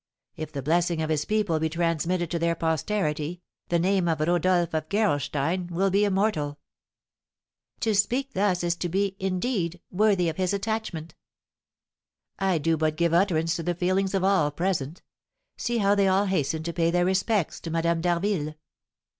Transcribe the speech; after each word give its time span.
If 0.35 0.51
the 0.51 0.63
blessing 0.63 0.99
of 1.03 1.11
his 1.11 1.25
people 1.25 1.59
be 1.59 1.69
transmitted 1.69 2.31
to 2.31 2.39
their 2.39 2.55
posterity, 2.55 3.43
the 3.69 3.77
name 3.77 4.07
of 4.07 4.19
Rodolph 4.19 4.73
of 4.73 4.89
Gerolstein 4.89 5.67
will 5.69 5.91
be 5.91 6.05
immortal." 6.05 6.57
"To 7.81 7.93
speak 7.93 8.33
thus 8.33 8.63
is 8.63 8.75
to 8.77 8.89
be, 8.89 9.15
indeed, 9.19 9.79
worthy 9.91 10.27
of 10.27 10.37
his 10.37 10.55
attachment." 10.55 11.13
"I 12.39 12.57
do 12.57 12.77
but 12.77 12.95
give 12.97 13.13
utterance 13.13 13.55
to 13.57 13.61
the 13.61 13.75
feelings 13.75 14.15
of 14.15 14.23
all 14.23 14.49
present; 14.49 15.03
see 15.55 15.77
how 15.77 15.93
they 15.93 16.07
all 16.07 16.25
hasten 16.25 16.63
to 16.63 16.73
pay 16.73 16.89
their 16.89 17.05
respects 17.05 17.59
to 17.59 17.69
Madame 17.69 18.01
d'Harville!" 18.01 18.55